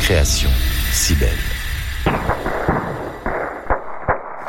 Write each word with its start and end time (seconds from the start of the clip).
Création, 0.00 0.50
si 0.92 1.14
belle. 1.14 1.30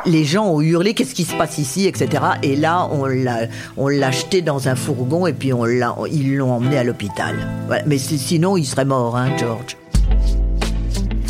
les 0.06 0.24
gens 0.24 0.46
ont 0.46 0.60
hurlé 0.60 0.94
qu'est-ce 0.94 1.14
qui 1.14 1.24
se 1.24 1.34
passe 1.34 1.58
ici, 1.58 1.86
etc. 1.86 2.22
Et 2.42 2.56
là, 2.56 2.88
on 2.90 3.06
l'a, 3.06 3.46
on 3.76 3.88
l'a 3.88 4.10
jeté 4.10 4.42
dans 4.42 4.68
un 4.68 4.74
fourgon 4.74 5.26
et 5.26 5.32
puis 5.32 5.52
on 5.52 5.64
l'a, 5.64 5.96
ils 6.10 6.36
l'ont 6.36 6.52
emmené 6.52 6.76
à 6.76 6.84
l'hôpital. 6.84 7.36
Voilà. 7.66 7.84
Mais 7.86 7.98
sinon, 7.98 8.56
il 8.56 8.64
serait 8.64 8.84
mort, 8.84 9.16
hein, 9.16 9.34
George. 9.38 9.76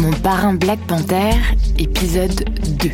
Mon 0.00 0.12
parrain 0.12 0.54
Black 0.54 0.80
Panther, 0.86 1.34
épisode 1.78 2.44
2. 2.80 2.90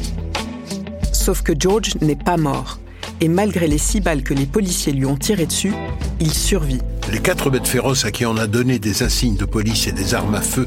Sauf 1.12 1.42
que 1.42 1.52
George 1.58 1.94
n'est 2.00 2.16
pas 2.16 2.36
mort. 2.36 2.78
Et 3.22 3.28
malgré 3.28 3.66
les 3.66 3.78
six 3.78 4.00
balles 4.00 4.22
que 4.22 4.32
les 4.32 4.46
policiers 4.46 4.92
lui 4.92 5.04
ont 5.04 5.16
tirées 5.16 5.46
dessus, 5.46 5.74
il 6.20 6.32
survit. 6.32 6.80
Les 7.12 7.18
quatre 7.18 7.50
bêtes 7.50 7.66
féroces 7.66 8.06
à 8.06 8.10
qui 8.10 8.24
on 8.24 8.36
a 8.38 8.46
donné 8.46 8.78
des 8.78 9.02
insignes 9.02 9.36
de 9.36 9.44
police 9.44 9.86
et 9.86 9.92
des 9.92 10.14
armes 10.14 10.34
à 10.34 10.40
feu 10.40 10.66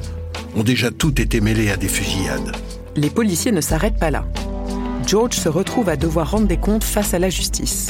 ont 0.55 0.63
déjà 0.63 0.91
toutes 0.91 1.19
été 1.19 1.41
mêlées 1.41 1.71
à 1.71 1.77
des 1.77 1.87
fusillades. 1.87 2.55
Les 2.95 3.09
policiers 3.09 3.51
ne 3.51 3.61
s'arrêtent 3.61 3.99
pas 3.99 4.11
là. 4.11 4.25
George 5.07 5.35
se 5.35 5.49
retrouve 5.49 5.89
à 5.89 5.95
devoir 5.95 6.29
rendre 6.29 6.47
des 6.47 6.57
comptes 6.57 6.83
face 6.83 7.15
à 7.15 7.19
la 7.19 7.29
justice. 7.29 7.87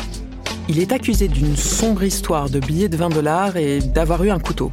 Il 0.70 0.80
est 0.80 0.94
accusé 0.94 1.28
d'une 1.28 1.58
sombre 1.58 2.04
histoire 2.04 2.50
de 2.50 2.60
billets 2.62 2.88
de 2.88 2.96
20 2.96 3.10
dollars 3.10 3.58
et 3.58 3.80
d'avoir 3.80 4.24
eu 4.24 4.32
un 4.32 4.40
couteau. 4.40 4.72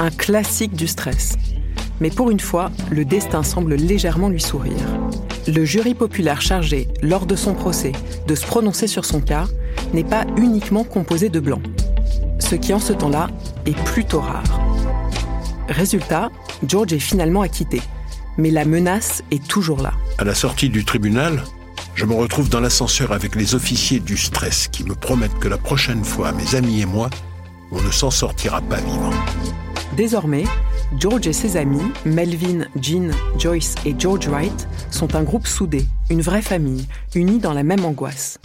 Un 0.00 0.10
classique 0.10 0.74
du 0.74 0.86
stress. 0.86 1.36
Mais 2.00 2.10
pour 2.10 2.30
une 2.30 2.40
fois, 2.40 2.70
le 2.90 3.04
destin 3.04 3.42
semble 3.42 3.74
légèrement 3.74 4.30
lui 4.30 4.40
sourire. 4.40 4.72
Le 5.48 5.64
jury 5.64 5.94
populaire 5.94 6.42
chargé, 6.42 6.88
lors 7.00 7.24
de 7.24 7.34
son 7.34 7.54
procès, 7.54 7.92
de 8.26 8.34
se 8.34 8.44
prononcer 8.44 8.86
sur 8.86 9.06
son 9.06 9.22
cas 9.22 9.46
n'est 9.94 10.04
pas 10.04 10.26
uniquement 10.36 10.84
composé 10.84 11.30
de 11.30 11.40
blancs. 11.40 11.62
Ce 12.38 12.54
qui 12.54 12.74
en 12.74 12.78
ce 12.78 12.92
temps-là 12.92 13.28
est 13.64 13.76
plutôt 13.84 14.20
rare. 14.20 14.60
Résultat, 15.70 16.28
George 16.66 16.92
est 16.92 16.98
finalement 16.98 17.40
acquitté. 17.40 17.80
Mais 18.36 18.50
la 18.50 18.66
menace 18.66 19.22
est 19.30 19.42
toujours 19.48 19.80
là. 19.80 19.94
À 20.18 20.24
la 20.24 20.34
sortie 20.34 20.68
du 20.68 20.84
tribunal, 20.84 21.42
je 21.94 22.04
me 22.04 22.12
retrouve 22.12 22.50
dans 22.50 22.60
l'ascenseur 22.60 23.12
avec 23.12 23.34
les 23.34 23.54
officiers 23.54 24.00
du 24.00 24.18
stress 24.18 24.68
qui 24.68 24.84
me 24.84 24.94
promettent 24.94 25.38
que 25.38 25.48
la 25.48 25.56
prochaine 25.56 26.04
fois, 26.04 26.32
mes 26.32 26.56
amis 26.56 26.82
et 26.82 26.86
moi, 26.86 27.08
on 27.70 27.80
ne 27.80 27.90
s'en 27.90 28.10
sortira 28.10 28.60
pas 28.60 28.80
vivant. 28.80 29.10
Désormais, 29.96 30.44
George 30.98 31.26
et 31.26 31.32
ses 31.32 31.56
amis, 31.56 31.92
Melvin, 32.04 32.66
Jean, 32.80 33.10
Joyce 33.38 33.74
et 33.84 33.94
George 33.98 34.28
Wright, 34.28 34.68
sont 34.90 35.14
un 35.16 35.22
groupe 35.22 35.46
soudé, 35.46 35.86
une 36.10 36.22
vraie 36.22 36.42
famille, 36.42 36.86
unis 37.14 37.38
dans 37.38 37.52
la 37.52 37.62
même 37.62 37.84
angoisse. 37.84 38.38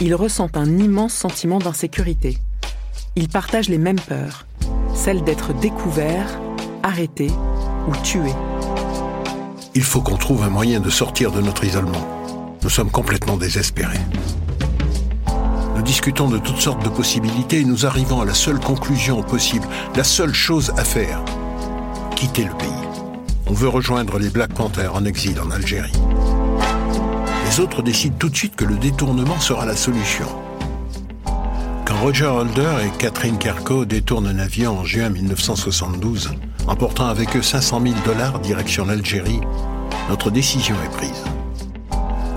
Ils 0.00 0.14
ressentent 0.14 0.56
un 0.56 0.78
immense 0.78 1.14
sentiment 1.14 1.58
d'insécurité. 1.58 2.38
Ils 3.16 3.28
partagent 3.28 3.68
les 3.68 3.78
mêmes 3.78 4.00
peurs, 4.00 4.46
celle 4.94 5.22
d'être 5.24 5.52
découverts, 5.54 6.40
arrêtés 6.82 7.30
ou 7.88 7.96
tués. 8.02 8.34
Il 9.74 9.82
faut 9.82 10.00
qu'on 10.00 10.16
trouve 10.16 10.42
un 10.42 10.50
moyen 10.50 10.80
de 10.80 10.90
sortir 10.90 11.32
de 11.32 11.40
notre 11.40 11.64
isolement. 11.64 12.22
Nous 12.62 12.70
sommes 12.70 12.90
complètement 12.90 13.36
désespérés. 13.36 14.00
Nous 15.74 15.82
discutons 15.82 16.28
de 16.28 16.38
toutes 16.38 16.60
sortes 16.60 16.84
de 16.84 16.88
possibilités 16.88 17.60
et 17.60 17.64
nous 17.64 17.84
arrivons 17.84 18.20
à 18.20 18.24
la 18.24 18.34
seule 18.34 18.60
conclusion 18.60 19.22
possible, 19.22 19.66
la 19.96 20.04
seule 20.04 20.32
chose 20.32 20.72
à 20.76 20.84
faire. 20.84 21.20
Quitter 22.14 22.44
le 22.44 22.56
pays. 22.56 22.68
On 23.46 23.52
veut 23.52 23.68
rejoindre 23.68 24.18
les 24.18 24.30
Black 24.30 24.54
Panthers 24.54 24.94
en 24.94 25.04
exil 25.04 25.40
en 25.40 25.50
Algérie. 25.50 25.92
Les 27.46 27.60
autres 27.60 27.82
décident 27.82 28.16
tout 28.18 28.28
de 28.28 28.36
suite 28.36 28.56
que 28.56 28.64
le 28.64 28.76
détournement 28.76 29.38
sera 29.40 29.66
la 29.66 29.76
solution. 29.76 30.26
Quand 31.84 31.96
Roger 32.00 32.26
Holder 32.26 32.76
et 32.84 32.98
Catherine 32.98 33.38
Kerko 33.38 33.84
détournent 33.84 34.28
un 34.28 34.38
avion 34.38 34.78
en 34.78 34.84
juin 34.84 35.10
1972, 35.10 36.30
emportant 36.66 37.06
avec 37.06 37.36
eux 37.36 37.42
500 37.42 37.82
000 37.82 37.94
dollars 38.06 38.38
direction 38.38 38.86
l'Algérie, 38.86 39.40
notre 40.08 40.30
décision 40.30 40.76
est 40.84 40.96
prise. 40.96 41.24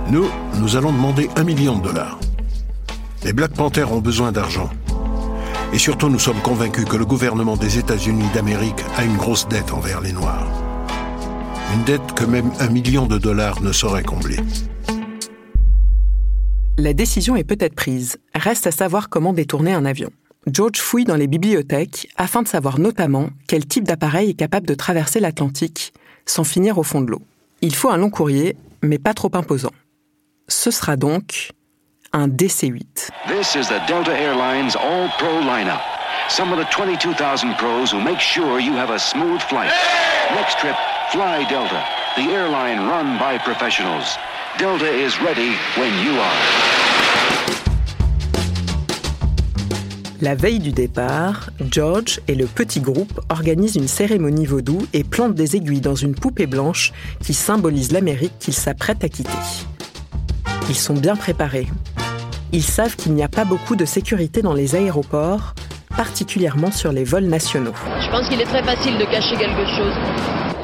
Nous, 0.10 0.26
nous 0.56 0.76
allons 0.76 0.92
demander 0.92 1.30
un 1.36 1.44
million 1.44 1.78
de 1.78 1.84
dollars. 1.84 2.18
Les 3.28 3.34
Black 3.34 3.52
Panthers 3.52 3.92
ont 3.92 4.00
besoin 4.00 4.32
d'argent. 4.32 4.70
Et 5.74 5.78
surtout, 5.78 6.08
nous 6.08 6.18
sommes 6.18 6.40
convaincus 6.40 6.86
que 6.86 6.96
le 6.96 7.06
gouvernement 7.06 7.58
des 7.58 7.78
États-Unis 7.78 8.30
d'Amérique 8.34 8.80
a 8.96 9.04
une 9.04 9.18
grosse 9.18 9.50
dette 9.50 9.74
envers 9.74 10.00
les 10.00 10.14
Noirs. 10.14 10.48
Une 11.74 11.84
dette 11.84 12.14
que 12.16 12.24
même 12.24 12.54
un 12.62 12.70
million 12.70 13.06
de 13.06 13.18
dollars 13.18 13.62
ne 13.62 13.74
saurait 13.74 14.06
combler. 14.06 14.38
La 16.78 16.94
décision 16.94 17.36
est 17.36 17.44
peut-être 17.44 17.76
prise. 17.76 18.16
Reste 18.34 18.66
à 18.66 18.72
savoir 18.72 19.10
comment 19.10 19.34
détourner 19.34 19.74
un 19.74 19.84
avion. 19.84 20.10
George 20.50 20.80
fouille 20.80 21.04
dans 21.04 21.18
les 21.18 21.28
bibliothèques 21.28 22.08
afin 22.16 22.44
de 22.44 22.48
savoir 22.48 22.80
notamment 22.80 23.28
quel 23.50 23.66
type 23.66 23.84
d'appareil 23.84 24.30
est 24.30 24.36
capable 24.36 24.68
de 24.68 24.74
traverser 24.74 25.20
l'Atlantique 25.20 25.92
sans 26.26 26.46
finir 26.46 26.78
au 26.78 26.84
fond 26.84 27.02
de 27.02 27.12
l'eau. 27.12 27.22
Il 27.60 27.76
faut 27.76 27.90
un 27.90 27.98
long 27.98 28.10
courrier, 28.10 28.56
mais 28.82 29.00
pas 29.00 29.14
trop 29.14 29.32
imposant. 29.34 29.74
Ce 30.48 30.72
sera 30.72 30.96
donc 30.96 31.52
un 32.14 32.28
DC-8. 32.28 33.10
This 33.28 33.56
is 33.56 33.68
the 33.68 33.80
Delta 33.88 34.12
Airlines 34.12 34.76
All 34.76 35.10
Pro 35.18 35.42
lineup. 35.42 35.82
Some 36.30 36.52
of 36.52 36.60
the 36.60 36.66
22,000 36.72 37.56
pros 37.56 37.92
who 37.92 38.00
make 38.02 38.20
sure 38.20 38.60
you 38.60 38.74
have 38.74 38.90
a 38.90 39.00
smooth 39.00 39.42
flight. 39.42 39.72
Next 40.36 40.60
trip, 40.60 40.76
fly 41.12 41.46
Delta, 41.50 41.84
the 42.16 42.24
airline 42.34 42.88
run 42.88 43.18
by 43.18 43.38
professionals. 43.38 44.18
Delta 44.58 44.90
is 44.90 45.20
ready 45.22 45.56
when 45.78 45.94
you 46.04 46.20
are. 46.20 46.88
La 50.20 50.34
veille 50.34 50.60
du 50.60 50.72
départ, 50.72 51.52
George 51.70 52.20
et 52.28 52.34
le 52.34 52.48
petit 52.48 52.80
groupe 52.80 53.22
organisent 53.30 53.76
une 53.76 53.88
cérémonie 53.88 54.48
vaudou 54.48 54.80
et 54.94 55.04
plantent 55.04 55.36
des 55.36 55.56
aiguilles 55.56 55.82
dans 55.82 55.96
une 55.96 56.16
poupée 56.16 56.48
blanche 56.48 56.92
qui 57.22 57.36
symbolise 57.36 57.92
l'Amérique 57.92 58.34
qu'ils 58.40 58.56
s'apprêtent 58.56 59.04
à 59.04 59.10
quitter. 59.10 59.30
Ils 60.70 60.76
sont 60.76 60.96
bien 60.96 61.16
préparés. 61.16 61.68
Ils 62.54 62.64
savent 62.64 62.96
qu'il 62.96 63.14
n'y 63.14 63.24
a 63.24 63.28
pas 63.28 63.44
beaucoup 63.46 63.76
de 63.76 63.86
sécurité 63.86 64.42
dans 64.42 64.54
les 64.54 64.76
aéroports, 64.76 65.54
particulièrement 65.96 66.72
sur 66.72 66.92
les 66.92 67.04
vols 67.04 67.26
nationaux. 67.26 67.74
Je 68.00 68.10
pense 68.10 68.28
qu'il 68.30 68.40
est 68.40 68.46
très 68.46 68.64
facile 68.64 68.98
de 68.98 69.04
cacher 69.06 69.36
quelque 69.36 69.66
chose. 69.76 69.94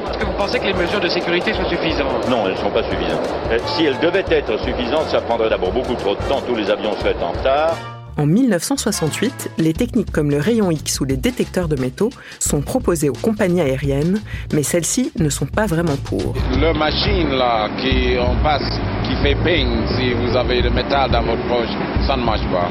Est-ce 0.10 0.18
que 0.20 0.26
vous 0.26 0.38
pensez 0.38 0.60
que 0.60 0.66
les 0.66 0.74
mesures 0.74 1.02
de 1.02 1.10
sécurité 1.10 1.54
sont 1.54 1.68
suffisantes? 1.68 2.30
Non, 2.30 2.46
elles 2.46 2.54
ne 2.54 2.58
sont 2.58 2.70
pas 2.72 2.84
suffisantes. 2.84 3.28
Euh, 3.52 3.58
Si 3.76 3.84
elles 3.84 4.00
devaient 4.00 4.26
être 4.30 4.58
suffisantes, 4.64 5.10
ça 5.10 5.20
prendrait 5.22 5.50
d'abord 5.50 5.72
beaucoup 5.74 5.96
trop 5.96 6.16
de 6.16 6.22
temps, 6.30 6.42
tous 6.48 6.56
les 6.56 6.70
avions 6.70 6.96
seraient 7.00 7.16
en 7.22 7.32
retard. 7.32 7.76
En 8.16 8.28
1968, 8.28 9.50
les 9.58 9.74
techniques 9.74 10.12
comme 10.12 10.30
le 10.30 10.38
rayon 10.38 10.70
X 10.70 11.02
ou 11.02 11.04
les 11.06 11.18
détecteurs 11.18 11.68
de 11.68 11.76
métaux 11.76 12.12
sont 12.40 12.62
proposées 12.62 13.10
aux 13.10 13.14
compagnies 13.14 13.62
aériennes, 13.62 14.22
mais 14.54 14.62
celles-ci 14.62 15.12
ne 15.18 15.30
sont 15.30 15.48
pas 15.48 15.66
vraiment 15.66 15.98
pour. 16.06 16.36
Le 16.52 16.74
machine 16.78 17.32
là, 17.32 17.70
qui 17.82 18.16
on 18.20 18.36
passe, 18.44 18.80
qui 19.04 19.16
fait 19.22 19.36
ping 19.44 19.68
si 19.98 20.14
vous 20.14 20.36
avez 20.36 20.62
le 20.62 20.70
métal 20.70 21.12
dans 21.12 21.24
votre 21.24 21.48
poche, 21.48 21.74
ça 22.08 22.16
ne 22.18 22.24
marche 22.24 22.46
pas. 22.52 22.70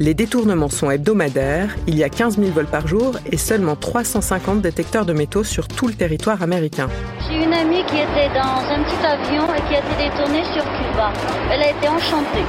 Les 0.00 0.12
détournements 0.12 0.68
sont 0.68 0.90
hebdomadaires, 0.90 1.76
il 1.86 1.96
y 1.96 2.02
a 2.02 2.08
15 2.08 2.38
000 2.38 2.50
vols 2.50 2.66
par 2.66 2.88
jour 2.88 3.16
et 3.30 3.36
seulement 3.36 3.76
350 3.76 4.60
détecteurs 4.60 5.06
de 5.06 5.12
métaux 5.12 5.44
sur 5.44 5.68
tout 5.68 5.86
le 5.86 5.94
territoire 5.94 6.42
américain. 6.42 6.88
J'ai 7.28 7.44
une 7.44 7.52
amie 7.52 7.84
qui 7.86 7.98
était 7.98 8.28
dans 8.34 8.58
un 8.74 8.82
petit 8.82 9.06
avion 9.06 9.44
et 9.54 9.60
qui 9.68 9.76
a 9.76 9.78
été 9.78 10.10
détournée 10.10 10.42
sur 10.52 10.64
Cuba. 10.64 11.12
Elle 11.52 11.62
a 11.62 11.70
été 11.70 11.88
enchantée. 11.88 12.44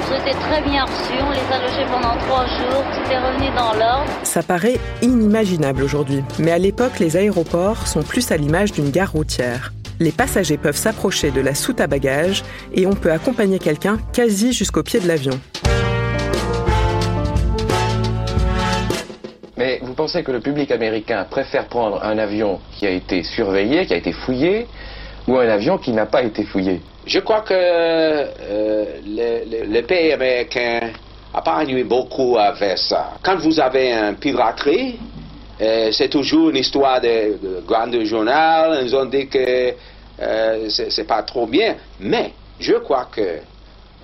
Ils 0.00 0.14
ont 0.14 0.18
été 0.18 0.32
très 0.32 0.62
bien 0.62 0.84
reçus, 0.84 1.22
on 1.22 1.30
les 1.30 1.54
a 1.54 1.60
logés 1.60 1.86
pendant 1.92 2.16
trois 2.26 2.44
jours, 2.46 2.82
tout 2.92 3.12
est 3.12 3.18
revenu 3.18 3.56
dans 3.56 3.72
l'ordre. 3.74 4.10
Ça 4.24 4.42
paraît 4.42 4.80
inimaginable 5.00 5.84
aujourd'hui, 5.84 6.24
mais 6.40 6.50
à 6.50 6.58
l'époque, 6.58 6.98
les 6.98 7.16
aéroports 7.16 7.86
sont 7.86 8.02
plus 8.02 8.32
à 8.32 8.36
l'image 8.36 8.72
d'une 8.72 8.90
gare 8.90 9.12
routière. 9.12 9.72
Les 10.02 10.12
passagers 10.12 10.56
peuvent 10.56 10.78
s'approcher 10.78 11.30
de 11.30 11.42
la 11.42 11.54
soute 11.54 11.78
à 11.78 11.86
bagages 11.86 12.42
et 12.72 12.86
on 12.86 12.94
peut 12.94 13.12
accompagner 13.12 13.58
quelqu'un 13.58 13.98
quasi 14.14 14.54
jusqu'au 14.54 14.82
pied 14.82 14.98
de 14.98 15.06
l'avion. 15.06 15.38
Mais 19.58 19.78
vous 19.82 19.92
pensez 19.92 20.22
que 20.22 20.32
le 20.32 20.40
public 20.40 20.70
américain 20.70 21.26
préfère 21.28 21.66
prendre 21.66 22.02
un 22.02 22.16
avion 22.16 22.60
qui 22.78 22.86
a 22.86 22.90
été 22.90 23.22
surveillé, 23.22 23.84
qui 23.84 23.92
a 23.92 23.98
été 23.98 24.12
fouillé, 24.12 24.66
ou 25.28 25.36
un 25.36 25.46
avion 25.50 25.76
qui 25.76 25.92
n'a 25.92 26.06
pas 26.06 26.22
été 26.22 26.44
fouillé? 26.44 26.80
Je 27.06 27.18
crois 27.18 27.42
que 27.42 27.52
euh, 27.52 28.84
le, 29.06 29.50
le, 29.50 29.70
le, 29.70 29.82
pays 29.82 30.12
américain 30.12 30.92
n'a 31.34 31.42
pas 31.42 31.56
ennuyé 31.56 31.84
beaucoup 31.84 32.38
avec 32.38 32.78
ça. 32.78 33.10
Quand 33.22 33.36
vous 33.36 33.60
avez 33.60 33.92
un 33.92 34.14
piraterie, 34.14 34.98
c'est 35.92 36.08
toujours 36.08 36.50
une 36.50 36.56
histoire 36.56 37.00
de, 37.00 37.38
de 37.42 37.62
grand 37.66 37.92
journal. 38.04 38.80
Ils 38.82 38.94
ont 38.96 39.04
dit 39.04 39.28
que 39.28 39.74
euh, 40.20 40.68
c'est 40.68 41.06
pas 41.06 41.22
trop 41.22 41.46
bien. 41.46 41.76
Mais 42.00 42.32
je 42.58 42.74
crois 42.74 43.08
que 43.10 43.38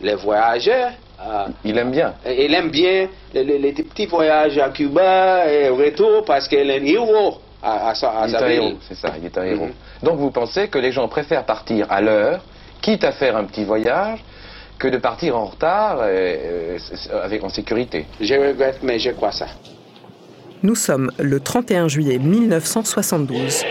les 0.00 0.14
voyageurs 0.14 0.92
euh, 1.18 1.46
il 1.64 1.78
aime 1.78 1.90
bien. 1.90 2.14
Il 2.26 2.52
aime 2.54 2.68
bien 2.70 3.08
les, 3.32 3.42
les, 3.42 3.58
les, 3.58 3.72
petits 3.72 4.06
voyages 4.06 4.58
à 4.58 4.68
Cuba 4.68 5.50
et 5.50 5.70
au 5.70 5.76
retour 5.76 6.24
parce 6.26 6.46
qu'il 6.46 6.70
est 6.70 6.78
un 6.78 6.84
héros 6.84 7.38
à, 7.62 7.88
à, 7.88 7.92
à, 7.92 8.22
à 8.22 8.26
il 8.28 8.34
est 8.34 8.36
un 8.36 8.48
héros, 8.48 8.72
c'est 8.86 8.94
ça, 8.94 9.14
il 9.18 9.24
est 9.24 9.38
un 9.38 9.44
héros. 9.44 9.66
Mm 9.66 9.70
-hmm. 9.70 10.04
Donc 10.04 10.18
vous 10.18 10.30
pensez 10.30 10.68
que 10.68 10.78
les 10.78 10.92
gens 10.92 11.08
préfèrent 11.08 11.46
partir 11.46 11.86
à 11.90 12.00
l'heure, 12.02 12.40
quitte 12.82 13.04
à 13.04 13.12
faire 13.12 13.34
un 13.34 13.44
petit 13.44 13.64
voyage, 13.64 14.20
que 14.78 14.88
de 14.88 14.98
partir 14.98 15.36
en 15.36 15.46
retard 15.46 16.06
et, 16.06 16.76
et, 16.76 17.12
avec, 17.24 17.42
en 17.42 17.48
sécurité? 17.48 18.04
Je 18.20 18.34
regrette, 18.34 18.80
mais 18.82 18.98
je 18.98 19.10
crois 19.10 19.32
ça. 19.32 19.46
Nous 20.62 20.74
sommes 20.74 21.10
le 21.18 21.38
31 21.38 21.88
juillet 21.88 22.18
1972. 22.18 23.62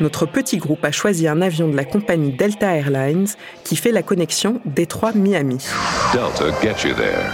Notre 0.00 0.26
petit 0.26 0.58
groupe 0.58 0.84
a 0.84 0.90
choisi 0.90 1.28
un 1.28 1.40
avion 1.40 1.68
de 1.68 1.76
la 1.76 1.84
compagnie 1.84 2.32
Delta 2.32 2.74
Airlines 2.74 3.28
qui 3.64 3.76
fait 3.76 3.92
la 3.92 4.02
connexion 4.02 4.60
Détroit-Miami. 4.64 5.64
Delta 6.12 6.50
gets 6.60 6.86
you 6.86 6.94
there. 6.94 7.30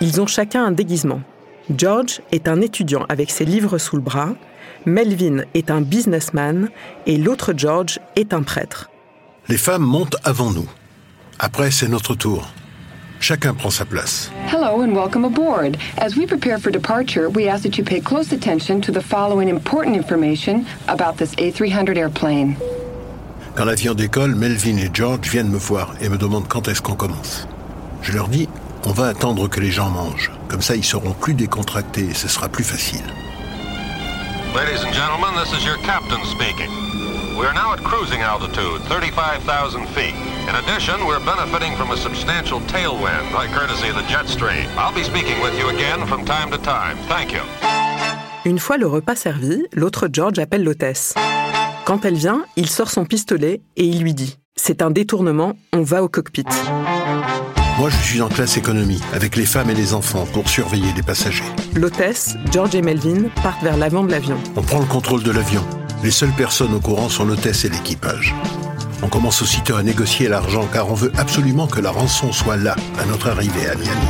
Ils 0.00 0.20
ont 0.20 0.26
chacun 0.26 0.64
un 0.64 0.72
déguisement. 0.72 1.22
George 1.76 2.20
est 2.30 2.48
un 2.48 2.60
étudiant 2.60 3.04
avec 3.08 3.30
ses 3.30 3.44
livres 3.44 3.78
sous 3.78 3.96
le 3.96 4.02
bras, 4.02 4.34
Melvin 4.84 5.44
est 5.54 5.70
un 5.70 5.80
businessman 5.80 6.68
et 7.06 7.16
l'autre 7.16 7.54
George 7.56 7.98
est 8.16 8.32
un 8.34 8.42
prêtre. 8.42 8.90
Les 9.48 9.56
femmes 9.56 9.84
montent 9.84 10.16
avant 10.24 10.50
nous. 10.50 10.68
Après, 11.38 11.70
c'est 11.70 11.88
notre 11.88 12.14
tour. 12.14 12.48
Chacun 13.22 13.54
prend 13.54 13.70
sa 13.70 13.84
place. 13.84 14.32
Hello 14.48 14.80
and 14.82 14.96
welcome 14.96 15.24
aboard. 15.24 15.78
As 15.96 16.16
we 16.16 16.26
prepare 16.26 16.58
for 16.58 16.72
departure, 16.72 17.30
we 17.30 17.46
ask 17.46 17.62
that 17.62 17.78
you 17.78 17.84
pay 17.84 18.00
close 18.00 18.32
attention 18.32 18.80
to 18.82 18.90
the 18.90 19.00
following 19.00 19.48
important 19.48 19.94
information 19.94 20.66
about 20.88 21.18
this 21.18 21.32
A300 21.36 21.96
airplane. 21.96 22.56
Quand 23.54 23.64
l'avion 23.64 23.94
décolle, 23.94 24.34
Melvin 24.34 24.76
et 24.76 24.90
George 24.92 25.28
viennent 25.30 25.50
me 25.50 25.58
voir 25.58 25.94
et 26.00 26.08
me 26.08 26.18
demandent 26.18 26.48
quand 26.48 26.66
est-ce 26.66 26.82
qu'on 26.82 26.96
commence. 26.96 27.46
Je 28.02 28.10
leur 28.10 28.26
dis, 28.26 28.48
on 28.86 28.90
va 28.90 29.06
attendre 29.06 29.46
que 29.46 29.60
les 29.60 29.70
gens 29.70 29.88
mangent. 29.88 30.32
Comme 30.48 30.60
ça, 30.60 30.74
ils 30.74 30.82
seront 30.82 31.12
plus 31.12 31.34
décontractés 31.34 32.08
et 32.10 32.14
ce 32.14 32.26
sera 32.26 32.48
plus 32.48 32.64
facile. 32.64 33.06
Ladies 34.52 34.82
and 34.84 34.92
gentlemen, 34.92 35.30
this 35.40 35.52
is 35.52 35.64
your 35.64 35.78
captain 35.86 36.18
speaking. 36.24 36.70
We 37.38 37.46
are 37.46 37.54
now 37.54 37.72
at 37.72 37.84
cruising 37.84 38.20
altitude, 38.20 38.82
35,000 38.88 39.86
feet. 39.94 40.31
In 40.48 40.56
addition, 40.56 41.06
we're 41.06 41.24
benefiting 41.24 41.76
from 41.76 41.92
a 41.92 41.96
substantial 41.96 42.60
tailwind, 42.66 43.32
by 43.32 43.46
courtesy 43.46 43.88
of 43.88 43.94
the 43.94 44.02
jet 44.08 44.28
stream. 44.28 44.66
I'll 44.76 44.92
be 44.92 45.04
speaking 45.04 45.40
with 45.40 45.56
you 45.58 45.68
again 45.68 46.04
from 46.06 46.24
time 46.24 46.50
to 46.50 46.58
time. 46.58 46.96
Thank 47.08 47.32
you. 47.32 47.40
Une 48.44 48.58
fois 48.58 48.76
le 48.76 48.86
repas 48.86 49.14
servi, 49.14 49.62
l'autre 49.72 50.08
George 50.12 50.40
appelle 50.40 50.64
l'hôtesse. 50.64 51.14
Quand 51.84 52.04
elle 52.04 52.16
vient, 52.16 52.44
il 52.56 52.68
sort 52.68 52.90
son 52.90 53.04
pistolet 53.04 53.60
et 53.76 53.84
il 53.84 54.02
lui 54.02 54.14
dit 54.14 54.36
«C'est 54.56 54.82
un 54.82 54.90
détournement, 54.90 55.54
on 55.72 55.82
va 55.82 56.02
au 56.02 56.08
cockpit». 56.08 56.44
Moi, 57.78 57.88
je 57.88 57.96
suis 57.96 58.20
en 58.20 58.28
classe 58.28 58.56
économie, 58.56 59.00
avec 59.14 59.36
les 59.36 59.46
femmes 59.46 59.70
et 59.70 59.74
les 59.74 59.94
enfants, 59.94 60.26
pour 60.32 60.48
surveiller 60.48 60.92
les 60.94 61.02
passagers. 61.02 61.44
L'hôtesse, 61.74 62.36
George 62.52 62.74
et 62.74 62.82
Melvin 62.82 63.28
partent 63.42 63.62
vers 63.62 63.76
l'avant 63.76 64.02
de 64.02 64.10
l'avion. 64.10 64.38
On 64.56 64.62
prend 64.62 64.80
le 64.80 64.86
contrôle 64.86 65.22
de 65.22 65.30
l'avion. 65.30 65.64
Les 66.02 66.10
seules 66.10 66.32
personnes 66.32 66.74
au 66.74 66.80
courant 66.80 67.08
sont 67.08 67.24
l'hôtesse 67.24 67.64
et 67.64 67.68
l'équipage. 67.68 68.34
On 69.02 69.08
commence 69.08 69.42
aussitôt 69.42 69.74
à 69.74 69.82
négocier 69.82 70.28
l'argent 70.28 70.68
car 70.72 70.88
on 70.88 70.94
veut 70.94 71.12
absolument 71.18 71.66
que 71.66 71.80
la 71.80 71.90
rançon 71.90 72.32
soit 72.32 72.56
là, 72.56 72.76
à 72.98 73.04
notre 73.06 73.28
arrivée 73.28 73.66
à 73.66 73.74
Miami. 73.74 74.06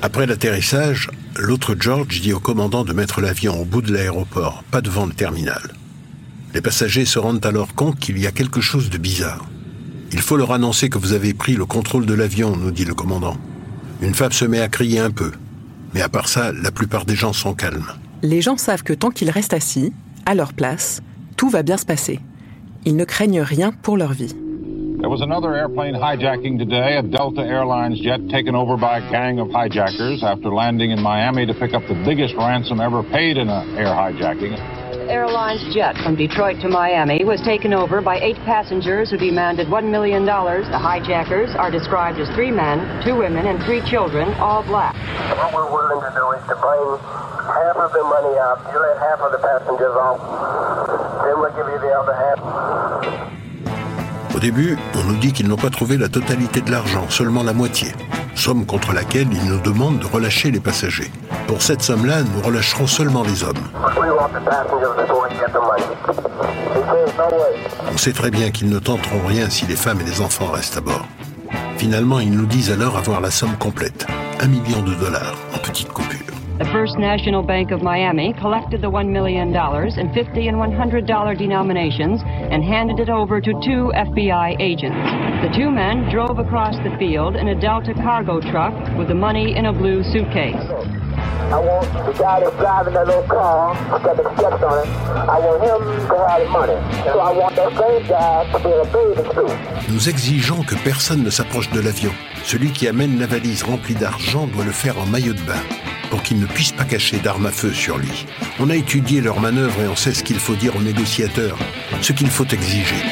Après 0.00 0.26
l'atterrissage, 0.26 1.10
l'autre 1.36 1.74
George 1.78 2.20
dit 2.20 2.32
au 2.32 2.38
commandant 2.38 2.84
de 2.84 2.92
mettre 2.92 3.20
l'avion 3.20 3.60
au 3.60 3.64
bout 3.64 3.82
de 3.82 3.92
l'aéroport, 3.92 4.62
pas 4.70 4.80
devant 4.80 5.06
le 5.06 5.12
terminal. 5.12 5.74
Les 6.54 6.60
passagers 6.60 7.04
se 7.04 7.18
rendent 7.18 7.44
alors 7.44 7.74
compte 7.74 7.98
qu'il 7.98 8.16
y 8.18 8.26
a 8.26 8.32
quelque 8.32 8.60
chose 8.60 8.88
de 8.88 8.98
bizarre. 8.98 9.44
Il 10.12 10.20
faut 10.20 10.36
leur 10.36 10.52
annoncer 10.52 10.88
que 10.88 10.98
vous 10.98 11.12
avez 11.12 11.34
pris 11.34 11.54
le 11.54 11.66
contrôle 11.66 12.06
de 12.06 12.14
l'avion, 12.14 12.56
nous 12.56 12.70
dit 12.70 12.84
le 12.84 12.94
commandant. 12.94 13.36
Une 14.00 14.14
femme 14.14 14.32
se 14.32 14.44
met 14.44 14.60
à 14.60 14.68
crier 14.68 15.00
un 15.00 15.10
peu. 15.10 15.32
Mais 15.92 16.00
à 16.00 16.08
part 16.08 16.28
ça, 16.28 16.52
la 16.52 16.70
plupart 16.70 17.04
des 17.04 17.16
gens 17.16 17.32
sont 17.32 17.54
calmes. 17.54 17.92
Les 18.22 18.40
gens 18.40 18.56
savent 18.56 18.84
que 18.84 18.92
tant 18.92 19.10
qu'ils 19.10 19.30
restent 19.30 19.52
assis, 19.52 19.92
à 20.28 20.34
leur 20.34 20.52
place, 20.52 21.00
tout 21.38 21.48
va 21.48 21.62
bien 21.62 21.78
se 21.78 21.86
passer. 21.86 22.20
Ils 22.84 22.96
ne 22.96 23.04
craignent 23.04 23.40
rien 23.40 23.72
pour 23.72 23.96
leur 23.96 24.12
vie. 24.12 24.36
There 25.00 25.08
was 25.08 25.22
another 25.22 25.54
airplane 25.54 25.94
hijacking 25.94 26.58
today, 26.58 26.98
a 26.98 27.02
Delta 27.02 27.40
Airlines 27.40 27.98
jet 28.02 28.20
taken 28.28 28.54
over 28.54 28.76
by 28.76 28.98
a 28.98 29.10
gang 29.10 29.38
of 29.38 29.48
hijackers 29.50 30.22
after 30.22 30.52
landing 30.52 30.90
in 30.90 31.00
Miami 31.00 31.46
to 31.46 31.54
pick 31.54 31.72
up 31.72 31.82
the 31.88 31.94
biggest 32.04 32.34
ransom 32.34 32.78
ever 32.78 33.02
paid 33.04 33.38
in 33.38 33.48
an 33.48 33.78
air 33.78 33.94
hijacking. 33.94 34.58
Airlines 35.08 35.64
jet 35.72 35.96
from 36.04 36.14
Detroit 36.14 36.60
to 36.60 36.68
Miami 36.68 37.24
was 37.24 37.40
taken 37.40 37.72
over 37.72 38.02
by 38.02 38.18
eight 38.20 38.36
passengers 38.44 39.10
who 39.10 39.16
demanded 39.16 39.68
$1 39.68 39.90
million. 39.90 40.26
The 40.26 40.78
hijackers 40.78 41.54
are 41.56 41.70
described 41.70 42.18
as 42.18 42.28
three 42.34 42.50
men, 42.50 43.02
two 43.02 43.16
women, 43.16 43.46
and 43.46 43.64
three 43.64 43.80
children, 43.88 44.28
all 44.34 44.62
black. 44.62 44.92
What 45.38 45.54
we're 45.54 45.72
willing 45.72 46.04
to 46.04 46.12
do 46.12 46.32
is 46.36 46.44
to 46.48 46.56
bring 46.60 47.27
half 47.48 47.76
of 47.76 47.92
the 47.92 48.02
money 48.04 48.36
out. 48.38 48.58
You 48.72 48.78
let 48.80 48.98
half 48.98 49.20
of 49.20 49.32
the 49.32 49.38
passengers 49.38 49.96
off. 49.96 50.20
Then 51.24 51.40
we'll 51.40 51.54
give 51.56 51.68
you 51.68 51.78
the 51.78 51.92
other 51.98 52.14
half. 52.14 52.38
Au 54.34 54.40
début, 54.40 54.78
on 54.94 55.04
nous 55.04 55.16
dit 55.16 55.32
qu'ils 55.32 55.48
n'ont 55.48 55.56
pas 55.56 55.70
trouvé 55.70 55.96
la 55.96 56.08
totalité 56.08 56.60
de 56.60 56.70
l'argent, 56.70 57.04
seulement 57.08 57.42
la 57.42 57.52
moitié. 57.52 57.88
Somme 58.36 58.66
contre 58.66 58.92
laquelle 58.92 59.26
ils 59.32 59.50
nous 59.50 59.58
demandent 59.58 59.98
de 59.98 60.06
relâcher 60.06 60.52
les 60.52 60.60
passagers. 60.60 61.10
Pour 61.48 61.60
cette 61.60 61.82
somme-là, 61.82 62.22
nous 62.22 62.40
relâcherons 62.42 62.86
seulement 62.86 63.24
les 63.24 63.42
hommes. 63.42 63.56
On 67.92 67.96
sait 67.96 68.12
très 68.12 68.30
bien 68.30 68.50
qu'ils 68.50 68.68
ne 68.68 68.78
tenteront 68.78 69.26
rien 69.26 69.50
si 69.50 69.66
les 69.66 69.74
femmes 69.74 70.00
et 70.02 70.04
les 70.04 70.20
enfants 70.20 70.52
restent 70.52 70.76
à 70.76 70.82
bord. 70.82 71.06
Finalement, 71.78 72.20
ils 72.20 72.30
nous 72.30 72.46
disent 72.46 72.70
alors 72.70 72.96
avoir 72.96 73.20
la 73.20 73.30
somme 73.30 73.56
complète, 73.56 74.06
un 74.40 74.46
million 74.46 74.82
de 74.82 74.94
dollars 74.94 75.34
en 75.54 75.58
petites 75.58 75.92
coupures. 75.92 76.17
The 76.58 76.64
First 76.72 76.98
National 76.98 77.44
Bank 77.44 77.70
of 77.70 77.82
Miami 77.82 78.32
collected 78.32 78.82
the 78.82 78.90
$1 78.90 79.08
million 79.10 79.54
in 79.54 80.12
50 80.12 80.48
and 80.48 80.56
$100 80.56 81.38
denominations 81.38 82.20
and 82.24 82.64
handed 82.64 82.98
it 82.98 83.08
over 83.08 83.40
to 83.40 83.52
two 83.62 83.92
FBI 83.94 84.56
agents. 84.58 84.98
The 85.46 85.54
two 85.56 85.70
men 85.70 86.10
drove 86.10 86.40
across 86.40 86.74
the 86.82 86.90
field 86.98 87.36
in 87.36 87.46
a 87.46 87.54
Delta 87.54 87.94
cargo 87.94 88.40
truck 88.40 88.74
with 88.98 89.06
the 89.06 89.14
money 89.14 89.56
in 89.56 89.66
a 89.66 89.72
blue 89.72 90.02
suitcase. 90.02 90.58
I 90.58 91.60
want 91.60 91.86
the 91.92 92.12
guy 92.18 92.40
that's 92.40 92.56
driving 92.56 92.94
that 92.94 93.06
little 93.06 93.22
car, 93.22 93.74
got 94.02 94.16
the 94.16 94.24
steps 94.36 94.60
on 94.60 94.82
it, 94.82 94.90
I 95.30 95.38
want 95.38 95.62
him 95.62 96.08
to 96.08 96.26
have 96.26 96.42
the 96.42 96.50
money. 96.50 97.04
So 97.04 97.20
I 97.20 97.32
want 97.38 97.54
that 97.54 97.70
same 97.78 98.08
guy 98.08 98.50
to 98.50 98.58
be 98.58 98.72
in 98.74 98.80
a 98.80 98.90
bathing 98.90 99.32
suit. 99.32 99.92
Nous 99.92 100.08
exigeons 100.08 100.64
que 100.64 100.74
personne 100.82 101.22
ne 101.22 101.30
s'approche 101.30 101.70
de 101.70 101.80
l'avion. 101.80 102.10
Celui 102.42 102.72
qui 102.72 102.88
amène 102.88 103.20
la 103.20 103.26
valise 103.26 103.62
remplie 103.62 103.94
d'argent 103.94 104.48
doit 104.48 104.64
le 104.64 104.72
faire 104.72 104.98
en 104.98 105.06
maillot 105.06 105.34
de 105.34 105.42
bain 105.42 105.62
pour 106.10 106.22
qu'il 106.22 106.40
ne 106.40 106.46
puisse 106.46 106.72
pas 106.72 106.84
cacher 106.84 107.18
d'armes 107.18 107.46
à 107.46 107.50
feu 107.50 107.72
sur 107.72 107.98
lui. 107.98 108.26
On 108.60 108.70
a 108.70 108.76
étudié 108.76 109.20
leurs 109.20 109.40
manœuvres 109.40 109.80
et 109.82 109.88
on 109.88 109.96
sait 109.96 110.12
ce 110.12 110.22
qu'il 110.22 110.38
faut 110.38 110.54
dire 110.54 110.74
aux 110.76 110.82
négociateurs, 110.82 111.58
ce 112.00 112.12
qu'il 112.12 112.28
faut 112.28 112.46
exiger. 112.46 113.02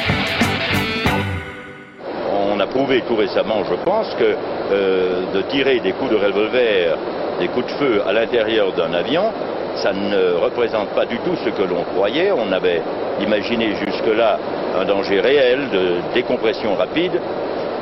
On 2.31 2.59
a 2.59 2.67
prouvé 2.67 3.03
tout 3.07 3.15
récemment, 3.15 3.63
je 3.69 3.75
pense, 3.83 4.13
que 4.15 4.35
euh, 4.71 5.33
de 5.33 5.41
tirer 5.43 5.79
des 5.79 5.93
coups 5.93 6.11
de 6.11 6.15
revolver, 6.15 6.97
des 7.39 7.47
coups 7.49 7.67
de 7.67 7.71
feu 7.71 8.01
à 8.07 8.13
l'intérieur 8.13 8.73
d'un 8.73 8.93
avion, 8.93 9.31
ça 9.77 9.93
ne 9.93 10.33
représente 10.33 10.89
pas 10.89 11.05
du 11.05 11.17
tout 11.19 11.35
ce 11.45 11.49
que 11.49 11.61
l'on 11.61 11.83
croyait. 11.95 12.31
On 12.31 12.51
avait 12.51 12.81
imaginé 13.21 13.75
jusque-là 13.75 14.39
un 14.79 14.85
danger 14.85 15.19
réel 15.19 15.69
de 15.71 16.13
décompression 16.13 16.75
rapide. 16.75 17.19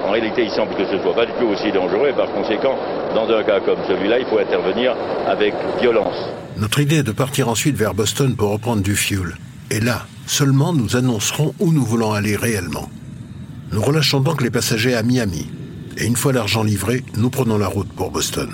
En 0.06 0.12
réalité, 0.12 0.44
il 0.44 0.52
semble 0.52 0.76
que 0.76 0.86
ce 0.86 0.96
ne 0.96 1.02
soit 1.02 1.16
pas 1.16 1.26
du 1.26 1.32
tout 1.40 1.48
aussi 1.48 1.72
dangereux 1.72 2.10
et 2.10 2.14
par 2.14 2.32
conséquent, 2.32 2.76
dans 3.16 3.28
un 3.28 3.44
cas 3.44 3.60
comme 3.60 3.80
celui-là, 3.88 4.20
il 4.20 4.26
faut 4.26 4.38
intervenir 4.38 4.96
avec 5.28 5.54
violence. 5.82 6.16
Notre 6.58 6.80
idée 6.80 6.98
est 6.98 7.04
de 7.04 7.12
partir 7.12 7.50
ensuite 7.50 7.76
vers 7.76 7.96
Boston 7.96 8.36
pour 8.36 8.52
reprendre 8.52 8.84
du 8.84 8.96
fuel. 8.96 9.36
Et 9.72 9.80
là, 9.80 10.06
seulement 10.28 10.74
nous 10.74 10.96
annoncerons 10.96 11.56
où 11.60 11.72
nous 11.72 11.84
voulons 11.84 12.14
aller 12.14 12.36
réellement. 12.36 12.88
Nous 13.72 13.82
relâchons 13.82 14.20
donc 14.20 14.44
les 14.44 14.52
passagers 14.52 14.94
à 14.94 15.02
Miami. 15.02 15.48
Et 15.98 16.06
une 16.06 16.16
fois 16.16 16.34
l'argent 16.34 16.64
livré, 16.64 17.04
nous 17.18 17.32
prenons 17.32 17.58
la 17.58 17.68
route 17.68 17.92
pour 17.92 18.12
Boston. 18.12 18.50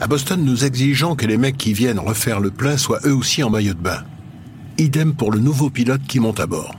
À 0.00 0.06
Boston, 0.06 0.42
nous 0.42 0.64
exigeons 0.64 1.16
que 1.16 1.26
les 1.26 1.36
mecs 1.36 1.58
qui 1.58 1.74
viennent 1.74 1.98
refaire 1.98 2.40
le 2.40 2.50
plein 2.50 2.78
soient 2.78 3.00
eux 3.04 3.14
aussi 3.14 3.42
en 3.42 3.50
maillot 3.50 3.74
de 3.74 3.80
bain. 3.80 4.02
Idem 4.78 5.14
pour 5.14 5.30
le 5.30 5.38
nouveau 5.38 5.68
pilote 5.68 6.02
qui 6.08 6.18
monte 6.18 6.40
à 6.40 6.46
bord. 6.46 6.74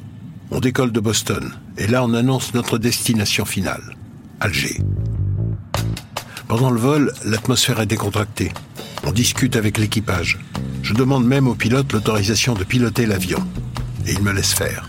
On 0.52 0.60
décolle 0.60 0.92
de 0.92 1.00
Boston, 1.00 1.52
et 1.78 1.88
là 1.88 2.04
on 2.04 2.14
annonce 2.14 2.54
notre 2.54 2.78
destination 2.78 3.46
finale, 3.46 3.96
Alger. 4.40 4.82
Pendant 6.48 6.70
le 6.70 6.80
vol, 6.80 7.12
l'atmosphère 7.26 7.80
est 7.80 7.86
décontractée. 7.88 8.52
On 9.06 9.12
discute 9.12 9.56
avec 9.56 9.78
l'équipage. 9.78 10.40
Je 10.84 10.94
demande 10.94 11.26
même 11.26 11.48
au 11.48 11.56
pilote 11.56 11.92
l'autorisation 11.94 12.54
de 12.54 12.64
piloter 12.64 13.06
l'avion. 13.06 13.40
Et 14.08 14.14
il 14.14 14.22
me 14.22 14.32
laisse 14.32 14.54
faire. 14.54 14.88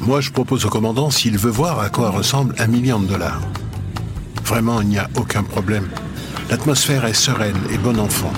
Moi, 0.00 0.20
je 0.20 0.30
propose 0.30 0.64
au 0.64 0.70
commandant 0.70 1.10
s'il 1.10 1.38
veut 1.38 1.50
voir 1.50 1.80
à 1.80 1.90
quoi 1.90 2.10
ressemble 2.10 2.54
un 2.58 2.66
million 2.66 2.98
de 2.98 3.06
dollars. 3.06 3.42
Vraiment, 4.44 4.80
il 4.80 4.88
n'y 4.88 4.98
a 4.98 5.08
aucun 5.16 5.42
problème. 5.42 5.88
L'atmosphère 6.50 7.04
est 7.04 7.14
sereine 7.14 7.58
et 7.70 7.78
bon 7.78 7.98
enfant. 7.98 8.32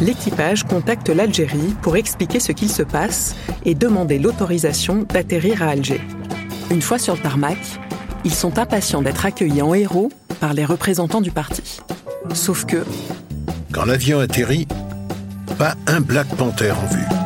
L'équipage 0.00 0.64
contacte 0.64 1.08
l'Algérie 1.08 1.74
pour 1.80 1.96
expliquer 1.96 2.38
ce 2.38 2.52
qu'il 2.52 2.70
se 2.70 2.82
passe 2.82 3.34
et 3.64 3.74
demander 3.74 4.18
l'autorisation 4.18 5.06
d'atterrir 5.08 5.62
à 5.62 5.68
Alger. 5.68 6.00
Une 6.70 6.82
fois 6.82 6.98
sur 6.98 7.14
le 7.14 7.20
tarmac, 7.20 7.58
ils 8.24 8.34
sont 8.34 8.58
impatients 8.58 9.02
d'être 9.02 9.24
accueillis 9.24 9.62
en 9.62 9.72
héros 9.72 10.10
par 10.40 10.52
les 10.52 10.64
représentants 10.64 11.22
du 11.22 11.30
parti. 11.30 11.80
Sauf 12.34 12.66
que... 12.66 12.84
Quand 13.72 13.84
l'avion 13.84 14.20
atterrit, 14.20 14.66
pas 15.58 15.74
un 15.86 16.00
Black 16.00 16.28
Panther 16.36 16.72
en 16.72 16.86
vue. 16.86 17.25